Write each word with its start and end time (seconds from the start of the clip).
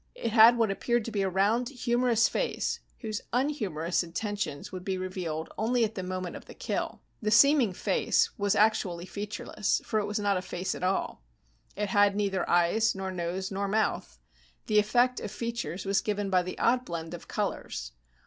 It 0.15 0.31
had 0.31 0.57
what 0.57 0.71
appeared 0.71 1.05
to 1.05 1.11
be 1.11 1.21
a 1.21 1.29
round, 1.29 1.69
humorous 1.69 2.27
face 2.27 2.79
whose 3.01 3.21
unhumorous 3.31 4.03
intentions 4.03 4.71
would 4.71 4.83
be 4.83 4.97
revealed 4.97 5.49
only 5.59 5.83
at 5.83 5.93
the 5.93 6.01
moment 6.01 6.35
of 6.35 6.45
the 6.45 6.55
kill. 6.55 7.03
The 7.21 7.29
seeming 7.29 7.71
face 7.71 8.31
was 8.35 8.55
actually 8.55 9.05
featureless, 9.05 9.79
for 9.85 9.99
it 9.99 10.05
was 10.05 10.17
not 10.17 10.37
a 10.37 10.41
face 10.41 10.73
at 10.73 10.81
all. 10.81 11.21
It 11.75 11.89
had 11.89 12.15
neither 12.15 12.49
eyes, 12.49 12.95
nor 12.95 13.11
nose, 13.11 13.51
nor 13.51 13.67
mouth. 13.67 14.17
The 14.65 14.79
effect 14.79 15.19
of 15.19 15.29
features 15.29 15.85
was 15.85 16.01
given 16.01 16.31
by 16.31 16.41
the 16.41 16.57
odd 16.57 16.83
blend 16.83 17.13
of 17.13 17.27
colors. 17.27 17.91